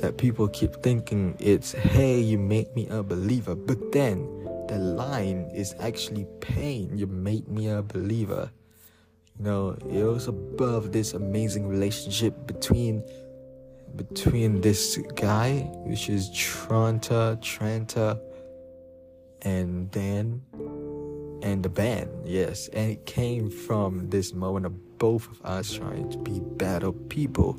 [0.00, 3.54] that people keep thinking it's, hey, you make me a believer.
[3.54, 4.26] But then
[4.68, 6.96] the line is actually pain.
[6.96, 8.50] You made me a believer.
[9.38, 13.02] You know, it was above this amazing relationship between
[13.96, 18.18] between this guy, which is Tranter, Tranter,
[19.42, 20.42] and Dan,
[21.42, 22.10] and the band.
[22.24, 26.92] Yes, and it came from this moment of both of us trying to be better
[26.92, 27.58] people.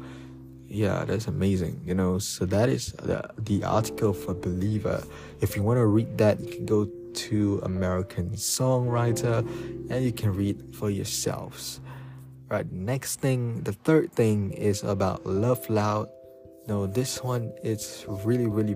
[0.70, 1.82] Yeah, that's amazing.
[1.86, 5.04] You know, so that is the, the article for Believer.
[5.40, 9.40] If you want to read that, you can go to American Songwriter
[9.90, 11.80] and you can read for yourselves.
[12.50, 16.10] Right, next thing, the third thing is about Love Loud.
[16.68, 18.76] No, this one is really, really,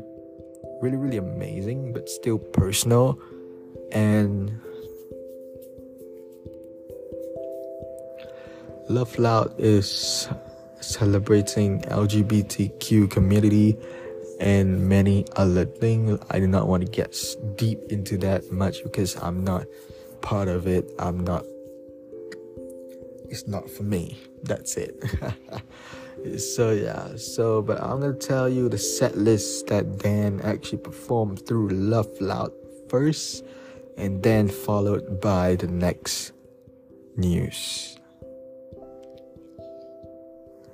[0.81, 3.19] really, really amazing, but still personal.
[3.91, 4.59] And
[8.89, 10.27] Love Loud is
[10.83, 13.77] celebrating LGBTQ community
[14.39, 16.19] and many other things.
[16.29, 17.15] I do not want to get
[17.55, 19.65] deep into that much because I'm not
[20.21, 20.91] part of it.
[20.99, 21.45] I'm not.
[23.29, 24.17] It's not for me.
[24.43, 24.95] That's it.
[26.39, 27.15] so yeah.
[27.15, 32.09] So, but I'm gonna tell you the set list that Dan actually performed through Love
[32.19, 32.51] Loud
[32.89, 33.45] first,
[33.97, 36.33] and then followed by the next
[37.15, 37.97] news.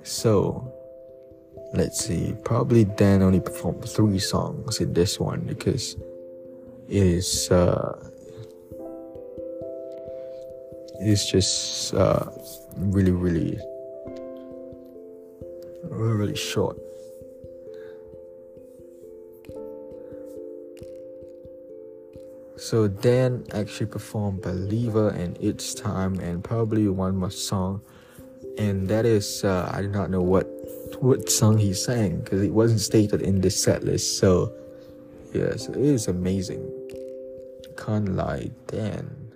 [0.08, 0.72] So,
[1.74, 2.34] let's see.
[2.42, 5.96] Probably Dan only performed three songs in this one because
[6.88, 7.92] it is uh,
[10.98, 12.24] it's just uh,
[12.76, 13.58] really, really,
[15.84, 16.78] really, really short.
[22.56, 27.82] So Dan actually performed Believer and It's Time and probably one more song
[28.58, 30.46] and that is uh, I do not know what
[31.00, 34.18] what song he sang because it wasn't stated in this set list.
[34.18, 34.52] So
[35.32, 36.66] yes, it is amazing.
[37.76, 39.32] Can't lie, Dan.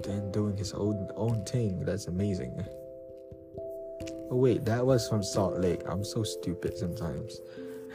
[0.00, 1.84] Dan doing his own own thing.
[1.84, 2.64] That's amazing.
[4.30, 5.82] Oh wait, that was from Salt Lake.
[5.86, 7.40] I'm so stupid sometimes.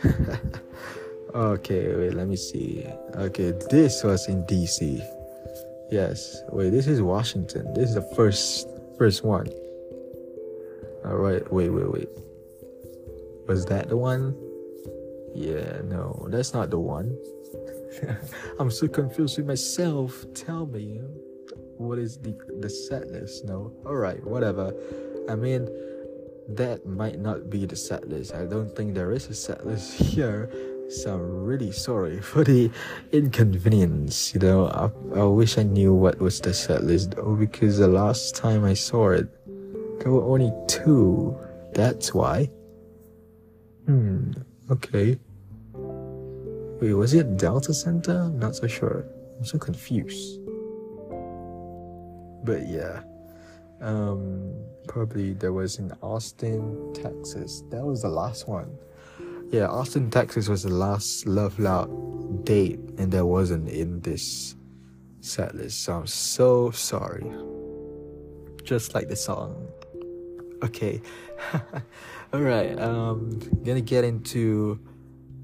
[1.33, 2.85] okay, wait, let me see.
[3.15, 5.01] Okay, this was in DC.
[5.89, 6.41] Yes.
[6.49, 7.73] Wait, this is Washington.
[7.73, 8.67] This is the first
[8.97, 9.47] First one.
[11.05, 12.09] Alright, wait, wait, wait.
[13.47, 14.35] Was that the one?
[15.35, 17.17] Yeah, no, that's not the one.
[18.59, 20.25] I'm so confused with myself.
[20.33, 21.01] Tell me,
[21.77, 22.69] what is the the
[23.11, 23.45] list?
[23.45, 24.73] No, all right, whatever.
[25.29, 25.67] I mean,
[26.47, 28.33] that might not be the set list.
[28.33, 30.49] I don't think there is a set list here.
[30.87, 32.69] So I'm really sorry for the
[33.11, 34.33] inconvenience.
[34.33, 37.87] You know, I, I wish I knew what was the set list though, because the
[37.87, 39.27] last time I saw it,
[39.99, 41.35] there were only two.
[41.73, 42.49] That's why.
[43.85, 44.31] Hmm.
[44.69, 45.17] Okay.
[46.81, 48.29] Wait, was it Delta Center?
[48.29, 49.05] Not so sure.
[49.37, 50.39] I'm so confused.
[52.45, 53.01] But yeah.
[53.81, 54.53] Um,
[54.87, 57.63] probably there was in Austin, Texas.
[57.69, 58.77] That was the last one
[59.55, 64.53] yeah, Austin, Texas was the last Loveloud date, and that wasn't in this
[65.21, 65.83] set list.
[65.83, 67.25] So I'm so sorry.
[68.65, 69.69] Just like the song.
[70.61, 71.01] Okay.
[72.33, 74.77] Alright, um gonna get into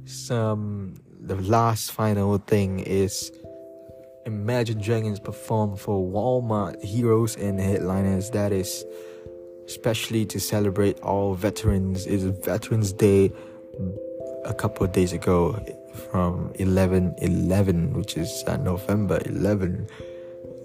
[0.03, 3.31] some the last final thing is
[4.25, 8.29] Imagine Dragons perform for Walmart heroes and headliners.
[8.31, 8.83] That is
[9.67, 12.05] especially to celebrate all veterans.
[12.05, 13.31] It's Veterans Day
[14.45, 15.57] a couple of days ago
[16.09, 19.87] from 11 11 which is uh, november 11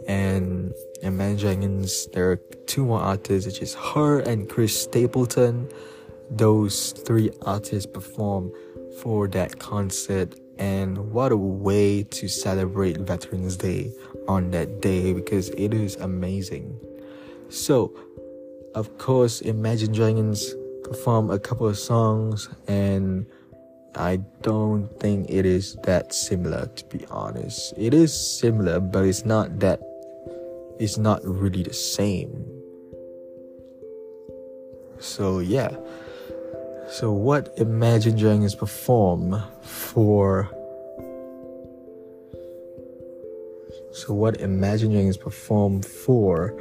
[0.08, 4.20] and Imagine Dragons there are two more artists which is H.E.R.
[4.20, 5.68] and chris stapleton.
[6.30, 8.50] Those three artists perform
[9.02, 13.92] for that concert and what a way to celebrate veterans day
[14.26, 16.80] on that day because it is amazing.
[17.50, 17.92] So
[18.74, 20.54] of course imagine dragons
[20.86, 23.26] perform a couple of songs and
[23.94, 27.72] I don't think it is that similar to be honest.
[27.76, 29.80] It is similar, but it's not that
[30.78, 32.44] it's not really the same.
[34.98, 35.74] So yeah.
[36.90, 40.48] So what Imagine Dragons perform for
[43.92, 46.54] So what Imagine Dragons perform for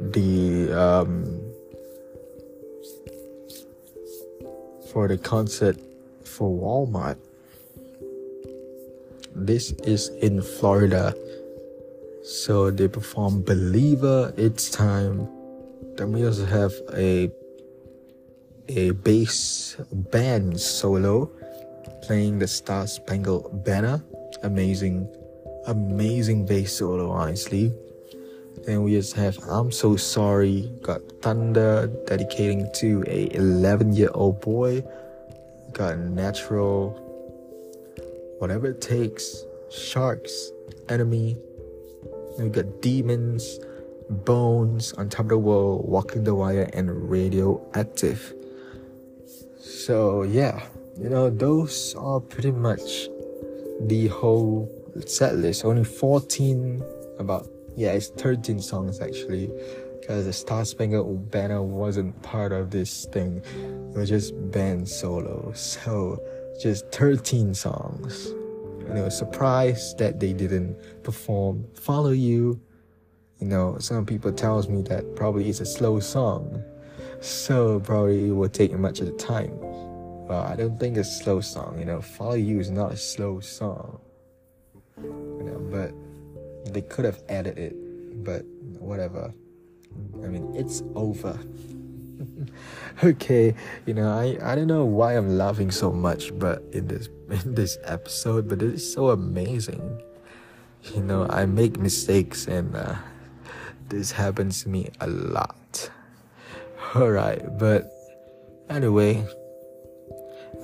[0.00, 1.51] the um
[4.92, 5.76] for the concert
[6.22, 7.16] for Walmart.
[9.34, 11.14] This is in Florida.
[12.22, 15.26] So they perform Believer, It's Time.
[15.96, 17.30] Then we also have a
[18.68, 19.76] a bass
[20.12, 21.30] band solo
[22.02, 24.02] playing the Star Spangled Banner.
[24.42, 25.08] Amazing,
[25.66, 27.72] amazing bass solo, honestly.
[28.64, 34.40] Then we just have I'm So Sorry, got Thunder dedicating to a 11 year old
[34.40, 34.84] boy,
[35.72, 36.90] got Natural,
[38.38, 40.50] Whatever It Takes, Sharks,
[40.88, 41.36] Enemy,
[42.38, 43.58] we got Demons,
[44.10, 48.34] Bones, On Top of the World, Walking the Wire, and Radioactive.
[49.58, 50.62] So, yeah,
[50.98, 53.08] you know, those are pretty much
[53.80, 54.70] the whole
[55.06, 55.64] set list.
[55.64, 56.82] Only 14,
[57.18, 57.46] about,
[57.76, 59.50] yeah, it's 13 songs actually,
[60.00, 63.42] because the Star Spangled Banner wasn't part of this thing.
[63.94, 65.52] It was just band solo.
[65.54, 66.22] So,
[66.60, 68.26] just 13 songs.
[68.26, 72.60] And You know, surprised that they didn't perform Follow You.
[73.38, 76.62] You know, some people tells me that probably it's a slow song.
[77.20, 79.56] So probably it will take much of the time.
[79.60, 82.00] Well, I don't think it's a slow song, you know.
[82.00, 84.00] Follow You is not a slow song.
[84.98, 85.92] You know, but
[86.66, 87.74] they could have added it,
[88.24, 88.44] but
[88.78, 89.32] whatever.
[90.22, 91.38] I mean, it's over.
[93.04, 93.54] okay,
[93.86, 97.08] you know, I, I don't know why I'm laughing so much, but in this
[97.44, 100.02] in this episode, but it is so amazing.
[100.94, 102.96] You know, I make mistakes and uh,
[103.88, 105.90] this happens to me a lot.
[106.96, 107.90] Alright, but
[108.68, 109.24] anyway,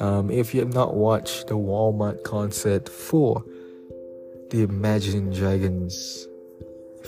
[0.00, 3.44] um, if you have not watched the Walmart concert for
[4.50, 6.26] the Imagine Dragons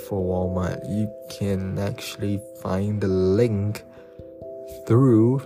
[0.07, 3.83] for Walmart, you can actually find the link
[4.87, 5.43] through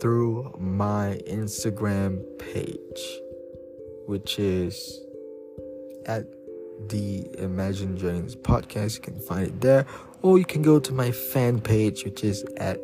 [0.00, 3.20] through my Instagram page,
[4.06, 5.00] which is
[6.06, 6.24] at
[6.88, 8.94] the Imagine Dragons podcast.
[8.96, 9.86] You can find it there,
[10.22, 12.80] or you can go to my fan page, which is at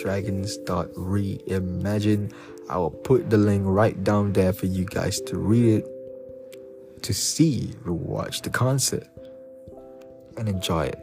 [0.00, 2.32] dragons.reimagine.
[2.68, 7.14] I will put the link right down there for you guys to read it, to
[7.14, 9.06] see, to watch the concert,
[10.36, 10.98] and enjoy it.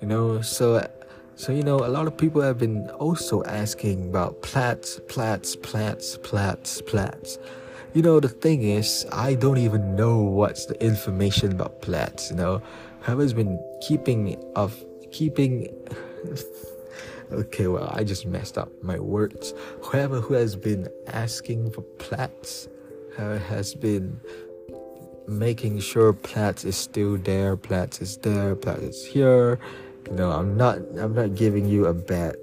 [0.00, 0.86] You know, so
[1.34, 6.16] so you know, a lot of people have been also asking about Platz, Platz, Platz,
[6.18, 7.38] Platz, Platz.
[7.92, 12.30] You know, the thing is, I don't even know what's the information about Platz.
[12.30, 12.62] You know,
[13.00, 14.82] whoever's been keeping of
[15.12, 15.68] keeping.
[17.32, 19.52] Okay, well, I just messed up my words.
[19.82, 22.68] Whoever who has been asking for Platz,
[23.18, 24.20] uh, has been
[25.26, 29.58] making sure Platz is still there, Platz is there, Platz is here.
[30.06, 32.36] You know, I'm not I'm not giving you a bad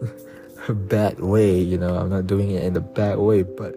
[0.68, 3.74] a bad way, you know, I'm not doing it in a bad way, but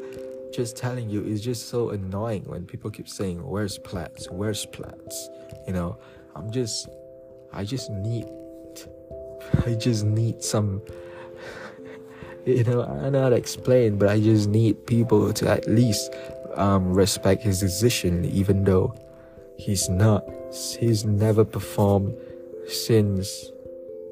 [0.53, 4.29] just telling you it's just so annoying when people keep saying where's Platz?
[4.29, 5.29] Where's Platz?
[5.67, 5.97] You know
[6.35, 6.87] i'm just
[7.51, 8.25] i just need
[9.65, 10.81] i just need some
[12.45, 16.11] you know i know how to explain but i just need people to at least
[16.55, 18.93] um, respect his decision even though
[19.57, 20.23] he's not
[20.79, 22.15] he's never performed
[22.67, 23.51] since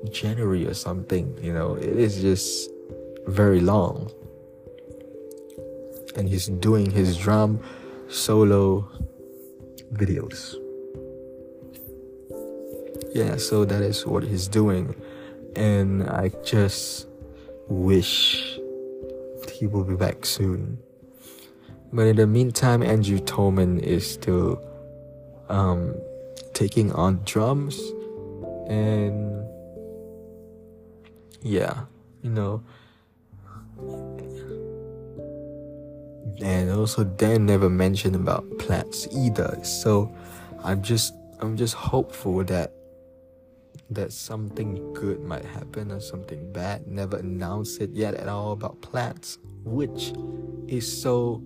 [0.10, 1.38] January or something.
[1.42, 2.70] You know, it is just
[3.28, 4.12] very long.
[6.16, 7.60] And he's doing his drum
[8.10, 8.90] solo
[9.94, 10.56] videos.
[13.14, 14.96] Yeah, so that is what he's doing.
[15.56, 17.08] And I just
[17.68, 18.60] wish
[19.54, 20.80] he will be back soon.
[21.94, 24.62] But in the meantime, Andrew Tolman is still
[25.50, 25.94] um,
[26.54, 27.80] taking on drums
[28.68, 29.44] and
[31.42, 31.82] yeah
[32.22, 32.64] you know
[36.42, 40.14] and also Dan never mentioned about Platz either so
[40.64, 42.74] I'm just I'm just hopeful that
[43.92, 48.82] that something good might happen or something bad never announced it yet at all about
[48.82, 50.14] Platz which
[50.68, 51.44] is so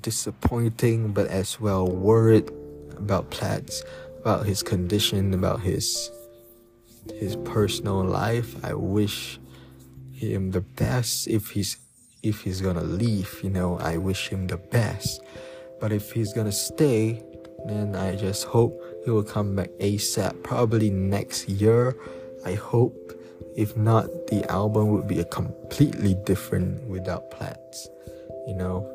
[0.00, 2.50] disappointing but as well worried
[2.96, 3.82] about Platz
[4.24, 6.10] about his condition, about his
[7.20, 8.56] his personal life.
[8.64, 9.38] I wish
[10.10, 11.76] him the best if he's
[12.22, 15.20] if he's gonna leave, you know, I wish him the best.
[15.78, 17.22] But if he's gonna stay,
[17.66, 21.96] then I just hope he will come back ASAP, probably next year.
[22.44, 23.12] I hope.
[23.56, 27.88] If not, the album would be a completely different without Platz,
[28.48, 28.90] you know.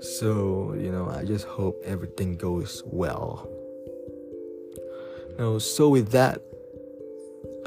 [0.00, 3.46] So, you know, I just hope everything goes well.
[5.38, 6.40] Now, so with that,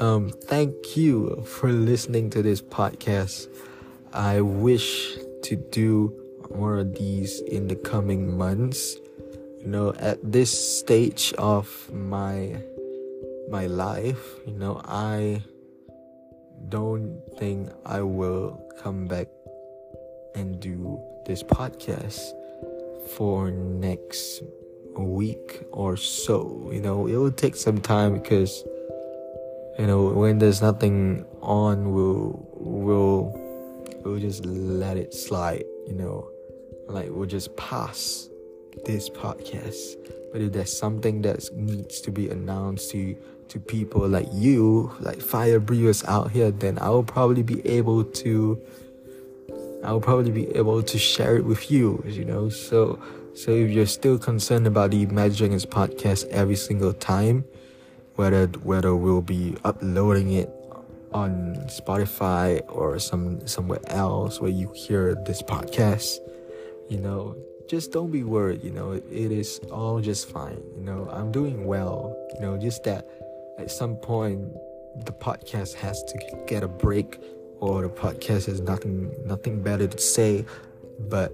[0.00, 3.46] um, thank you for listening to this podcast.
[4.12, 6.12] I wish to do
[6.54, 8.96] more of these in the coming months.
[9.64, 12.60] You know, at this stage of my
[13.48, 15.42] my life, you know, I
[16.68, 19.28] don't think I will come back
[20.34, 22.20] and do this podcast
[23.16, 24.42] for next
[24.98, 26.68] week or so.
[26.70, 28.62] You know, it will take some time because
[29.78, 33.32] you know when there's nothing on, we'll we'll
[34.04, 35.64] we'll just let it slide.
[35.86, 36.28] You know,
[36.86, 38.28] like we'll just pass
[38.84, 39.96] this podcast.
[40.32, 43.16] But if there's something that needs to be announced to
[43.48, 48.04] to people like you, like fire breathers out here, then I will probably be able
[48.04, 48.60] to
[49.84, 52.48] I will probably be able to share it with you, you know.
[52.48, 52.98] So
[53.34, 57.44] so if you're still concerned about the Imagine Dragons podcast every single time,
[58.16, 60.50] whether whether we'll be uploading it
[61.12, 66.18] on Spotify or some somewhere else where you hear this podcast,
[66.88, 67.36] you know,
[67.68, 70.62] just don't be worried, you know, it is all just fine.
[70.76, 73.08] You know, I'm doing well, you know, just that
[73.58, 74.52] at some point
[75.04, 77.20] the podcast has to get a break
[77.60, 80.44] or the podcast has nothing nothing better to say.
[81.08, 81.32] But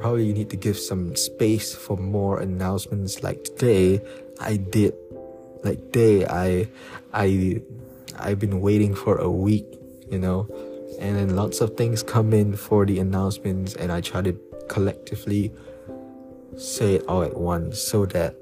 [0.00, 3.22] probably need to give some space for more announcements.
[3.22, 4.00] Like today
[4.40, 4.94] I did
[5.62, 6.68] like today I
[7.12, 7.62] I
[8.18, 9.66] I've been waiting for a week
[10.10, 10.48] you know.
[10.98, 14.32] And then lots of things come in for the announcements and I try to
[14.68, 15.52] collectively
[16.56, 18.34] say it all at once so that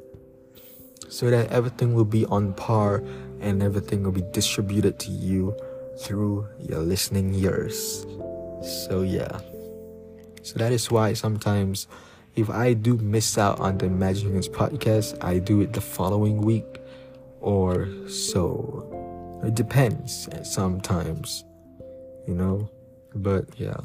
[1.09, 3.03] so that everything will be on par
[3.41, 5.55] and everything will be distributed to you
[5.99, 8.07] through your listening ears.
[8.89, 9.39] So, yeah.
[10.43, 11.87] So, that is why sometimes
[12.35, 16.81] if I do miss out on the Dragons podcast, I do it the following week
[17.41, 19.41] or so.
[19.45, 21.45] It depends sometimes,
[22.27, 22.69] you know.
[23.15, 23.77] But yeah.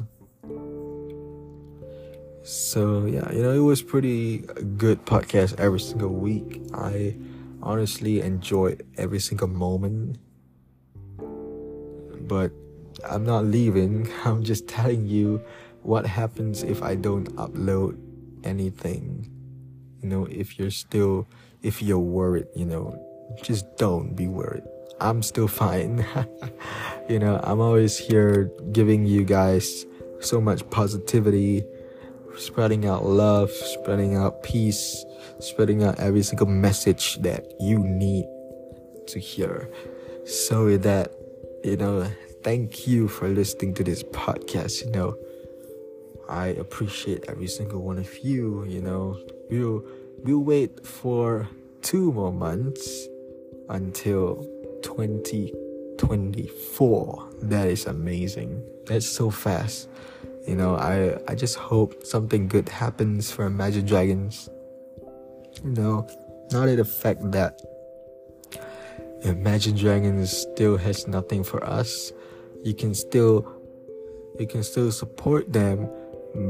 [2.42, 4.38] So yeah, you know, it was pretty
[4.78, 6.62] good podcast every single week.
[6.72, 7.16] I
[7.62, 10.18] honestly enjoyed every single moment.
[12.28, 12.52] But
[13.08, 14.08] I'm not leaving.
[14.24, 15.42] I'm just telling you
[15.82, 17.98] what happens if I don't upload
[18.44, 19.30] anything.
[20.02, 21.28] You know, if you're still
[21.62, 22.96] if you're worried, you know,
[23.42, 24.64] just don't be worried.
[24.98, 26.06] I'm still fine.
[27.08, 29.84] you know, I'm always here giving you guys
[30.20, 31.64] so much positivity
[32.40, 35.04] spreading out love, spreading out peace,
[35.38, 38.24] spreading out every single message that you need
[39.08, 39.68] to hear.
[40.24, 41.12] So with that,
[41.62, 42.10] you know,
[42.42, 44.82] thank you for listening to this podcast.
[44.84, 45.14] You know,
[46.28, 48.64] I appreciate every single one of you.
[48.64, 49.18] You know,
[49.50, 49.84] we'll
[50.24, 51.48] we'll wait for
[51.82, 53.06] two more months
[53.68, 54.46] until
[54.82, 57.28] 2024.
[57.42, 58.62] That is amazing.
[58.86, 59.88] That's so fast.
[60.46, 64.48] You know, I I just hope something good happens for Imagine Dragons.
[65.64, 66.08] You know,
[66.50, 67.60] not in the fact that
[69.22, 72.12] Imagine Dragons still has nothing for us.
[72.64, 73.44] You can still
[74.38, 75.90] you can still support them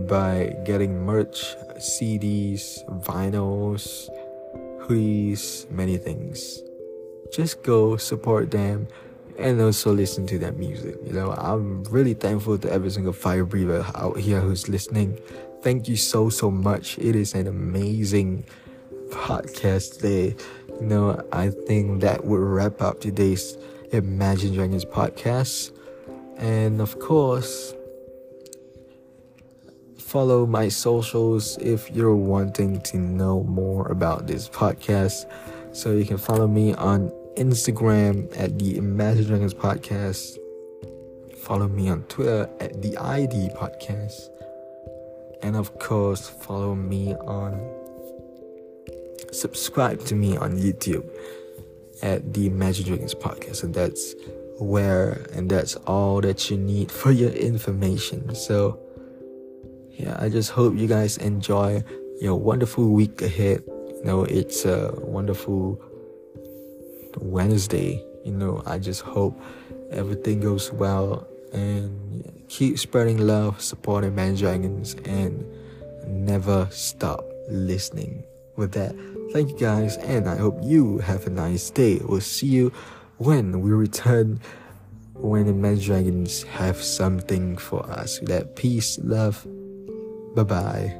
[0.07, 4.09] by getting merch, CDs, vinyls,
[4.87, 6.63] hoodies, many things.
[7.33, 8.87] Just go support them
[9.41, 10.97] and also listen to that music.
[11.05, 15.19] You know, I'm really thankful to every single fire breather out here who's listening.
[15.63, 16.99] Thank you so so much.
[16.99, 18.45] It is an amazing
[19.09, 20.37] podcast day.
[20.81, 23.57] You know, I think that would wrap up today's
[23.93, 25.73] Imagine Dragons podcast.
[26.39, 27.75] And of course,
[29.99, 35.31] follow my socials if you're wanting to know more about this podcast.
[35.73, 40.37] So you can follow me on Instagram at the Imagine Dragons Podcast.
[41.39, 44.29] Follow me on Twitter at the ID Podcast.
[45.43, 47.59] And of course, follow me on
[49.33, 51.09] subscribe to me on YouTube
[52.03, 53.65] at the Imagine Dragons Podcast.
[53.65, 54.15] And that's
[54.59, 58.35] where and that's all that you need for your information.
[58.35, 58.79] So
[59.93, 61.85] yeah, I just hope you guys enjoy
[62.21, 63.65] your wonderful week ahead.
[63.67, 65.83] You know, it's a wonderful
[67.19, 68.05] Wednesday.
[68.25, 69.41] You know, I just hope
[69.91, 75.45] everything goes well and keep spreading love, supporting Man Dragons, and
[76.07, 78.25] never stop listening.
[78.57, 78.95] With that,
[79.33, 82.01] thank you guys, and I hope you have a nice day.
[82.03, 82.73] We'll see you
[83.17, 84.41] when we return
[85.15, 88.21] when the Man Dragons have something for us.
[88.21, 89.47] With that, peace, love,
[90.35, 91.00] bye bye.